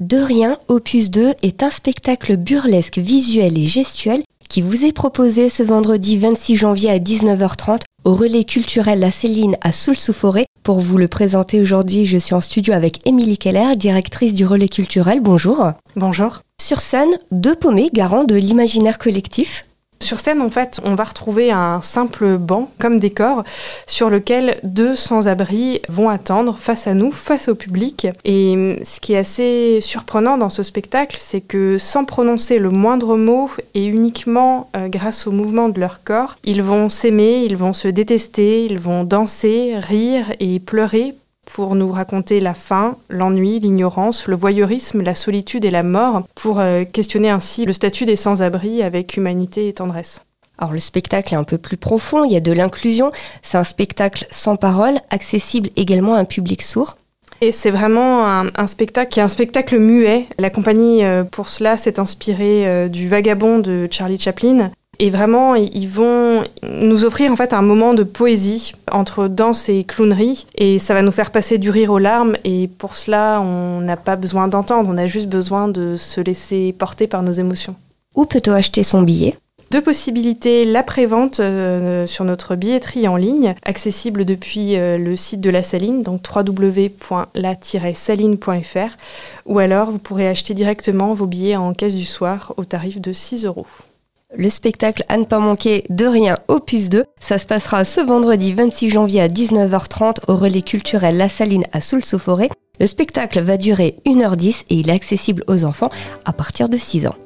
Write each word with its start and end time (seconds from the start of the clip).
De 0.00 0.18
rien, 0.18 0.58
Opus 0.68 1.10
2 1.10 1.32
est 1.42 1.64
un 1.64 1.70
spectacle 1.70 2.36
burlesque 2.36 2.98
visuel 2.98 3.58
et 3.58 3.66
gestuel 3.66 4.22
qui 4.48 4.62
vous 4.62 4.84
est 4.84 4.92
proposé 4.92 5.48
ce 5.48 5.64
vendredi 5.64 6.16
26 6.16 6.54
janvier 6.54 6.90
à 6.90 7.00
19h30 7.00 7.80
au 8.04 8.14
relais 8.14 8.44
culturel 8.44 9.00
La 9.00 9.10
Céline 9.10 9.56
à 9.60 9.72
Soul-sous-Forêt. 9.72 10.46
Pour 10.62 10.78
vous 10.78 10.98
le 10.98 11.08
présenter 11.08 11.60
aujourd'hui, 11.60 12.06
je 12.06 12.16
suis 12.16 12.34
en 12.34 12.40
studio 12.40 12.74
avec 12.74 13.04
Émilie 13.08 13.38
Keller, 13.38 13.74
directrice 13.74 14.34
du 14.34 14.46
relais 14.46 14.68
culturel. 14.68 15.18
Bonjour. 15.20 15.72
Bonjour. 15.96 16.42
Sur 16.62 16.80
scène, 16.80 17.10
deux 17.32 17.56
paumés 17.56 17.90
garants 17.92 18.22
de 18.22 18.36
l'imaginaire 18.36 18.98
collectif. 18.98 19.64
Sur 20.08 20.20
scène, 20.20 20.40
en 20.40 20.48
fait, 20.48 20.80
on 20.84 20.94
va 20.94 21.04
retrouver 21.04 21.50
un 21.50 21.82
simple 21.82 22.38
banc 22.38 22.70
comme 22.78 22.98
décor 22.98 23.44
sur 23.86 24.08
lequel 24.08 24.58
deux 24.62 24.96
sans-abri 24.96 25.82
vont 25.90 26.08
attendre 26.08 26.56
face 26.56 26.86
à 26.86 26.94
nous, 26.94 27.12
face 27.12 27.48
au 27.48 27.54
public. 27.54 28.06
Et 28.24 28.78
ce 28.84 29.00
qui 29.00 29.12
est 29.12 29.18
assez 29.18 29.80
surprenant 29.82 30.38
dans 30.38 30.48
ce 30.48 30.62
spectacle, 30.62 31.18
c'est 31.20 31.42
que 31.42 31.76
sans 31.76 32.06
prononcer 32.06 32.58
le 32.58 32.70
moindre 32.70 33.18
mot 33.18 33.50
et 33.74 33.84
uniquement 33.84 34.70
euh, 34.74 34.88
grâce 34.88 35.26
au 35.26 35.30
mouvement 35.30 35.68
de 35.68 35.78
leur 35.78 36.02
corps, 36.02 36.36
ils 36.42 36.62
vont 36.62 36.88
s'aimer, 36.88 37.42
ils 37.44 37.58
vont 37.58 37.74
se 37.74 37.88
détester, 37.88 38.64
ils 38.64 38.78
vont 38.78 39.04
danser, 39.04 39.74
rire 39.76 40.32
et 40.40 40.58
pleurer 40.58 41.16
pour 41.52 41.74
nous 41.74 41.90
raconter 41.90 42.40
la 42.40 42.54
faim, 42.54 42.96
l'ennui, 43.08 43.58
l'ignorance, 43.58 44.26
le 44.26 44.36
voyeurisme, 44.36 45.02
la 45.02 45.14
solitude 45.14 45.64
et 45.64 45.70
la 45.70 45.82
mort, 45.82 46.22
pour 46.34 46.60
euh, 46.60 46.84
questionner 46.84 47.30
ainsi 47.30 47.64
le 47.64 47.72
statut 47.72 48.04
des 48.04 48.16
sans-abri 48.16 48.82
avec 48.82 49.16
humanité 49.16 49.68
et 49.68 49.72
tendresse. 49.72 50.20
Alors 50.58 50.72
le 50.72 50.80
spectacle 50.80 51.34
est 51.34 51.36
un 51.36 51.44
peu 51.44 51.58
plus 51.58 51.76
profond, 51.76 52.24
il 52.24 52.32
y 52.32 52.36
a 52.36 52.40
de 52.40 52.52
l'inclusion, 52.52 53.10
c'est 53.42 53.58
un 53.58 53.64
spectacle 53.64 54.26
sans 54.30 54.56
parole, 54.56 55.00
accessible 55.10 55.70
également 55.76 56.14
à 56.14 56.18
un 56.18 56.24
public 56.24 56.62
sourd. 56.62 56.96
Et 57.40 57.52
c'est 57.52 57.70
vraiment 57.70 58.26
un, 58.26 58.66
spectacle 58.66 59.12
qui 59.12 59.20
est 59.20 59.22
un 59.22 59.28
spectacle 59.28 59.78
muet. 59.78 60.26
La 60.38 60.50
compagnie, 60.50 61.04
euh, 61.04 61.22
pour 61.22 61.48
cela, 61.48 61.76
s'est 61.76 62.00
inspirée 62.00 62.66
euh, 62.66 62.88
du 62.88 63.06
Vagabond 63.06 63.60
de 63.60 63.86
Charlie 63.90 64.18
Chaplin. 64.18 64.72
Et 65.00 65.10
vraiment, 65.10 65.54
ils 65.54 65.88
vont 65.88 66.42
nous 66.62 67.04
offrir 67.04 67.30
en 67.30 67.36
fait 67.36 67.52
un 67.52 67.62
moment 67.62 67.94
de 67.94 68.02
poésie 68.02 68.72
entre 68.90 69.28
danse 69.28 69.68
et 69.68 69.84
clownerie. 69.84 70.46
Et 70.56 70.80
ça 70.80 70.94
va 70.94 71.02
nous 71.02 71.12
faire 71.12 71.30
passer 71.30 71.58
du 71.58 71.70
rire 71.70 71.92
aux 71.92 71.98
larmes. 71.98 72.36
Et 72.44 72.68
pour 72.78 72.96
cela, 72.96 73.40
on 73.40 73.80
n'a 73.80 73.96
pas 73.96 74.16
besoin 74.16 74.48
d'entendre, 74.48 74.90
on 74.92 74.98
a 74.98 75.06
juste 75.06 75.28
besoin 75.28 75.68
de 75.68 75.96
se 75.96 76.20
laisser 76.20 76.74
porter 76.76 77.06
par 77.06 77.22
nos 77.22 77.32
émotions. 77.32 77.76
Où 78.16 78.24
peut-on 78.24 78.52
acheter 78.52 78.82
son 78.82 79.02
billet? 79.02 79.36
Deux 79.70 79.82
possibilités, 79.82 80.64
la 80.64 80.82
prévente 80.82 81.40
euh, 81.40 82.06
sur 82.06 82.24
notre 82.24 82.56
billetterie 82.56 83.06
en 83.06 83.16
ligne, 83.16 83.54
accessible 83.64 84.24
depuis 84.24 84.76
euh, 84.76 84.96
le 84.96 85.14
site 85.14 85.42
de 85.42 85.50
la 85.50 85.62
Saline, 85.62 86.02
donc 86.02 86.22
www.la-saline.fr, 86.34 88.96
ou 89.44 89.58
alors 89.58 89.90
vous 89.90 89.98
pourrez 89.98 90.26
acheter 90.26 90.54
directement 90.54 91.12
vos 91.12 91.26
billets 91.26 91.56
en 91.56 91.74
caisse 91.74 91.94
du 91.94 92.06
soir 92.06 92.54
au 92.56 92.64
tarif 92.64 92.98
de 92.98 93.12
6 93.12 93.44
euros. 93.44 93.66
Le 94.36 94.50
spectacle 94.50 95.04
à 95.08 95.16
ne 95.16 95.24
pas 95.24 95.38
manquer 95.38 95.84
de 95.88 96.04
rien 96.04 96.36
opus 96.48 96.90
2, 96.90 97.06
ça 97.18 97.38
se 97.38 97.46
passera 97.46 97.84
ce 97.84 98.02
vendredi 98.02 98.52
26 98.52 98.90
janvier 98.90 99.22
à 99.22 99.28
19h30 99.28 100.16
au 100.28 100.36
relais 100.36 100.60
culturel 100.60 101.16
La 101.16 101.30
Saline 101.30 101.64
à 101.72 101.80
Soul-sous-Forêt. 101.80 102.50
Le 102.78 102.86
spectacle 102.86 103.40
va 103.40 103.56
durer 103.56 103.96
1h10 104.04 104.64
et 104.68 104.74
il 104.74 104.90
est 104.90 104.92
accessible 104.92 105.44
aux 105.46 105.64
enfants 105.64 105.90
à 106.26 106.34
partir 106.34 106.68
de 106.68 106.76
6 106.76 107.06
ans. 107.06 107.16